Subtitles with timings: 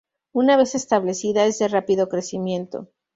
[0.33, 2.89] Una vez establecida, es de rápido crecimiento.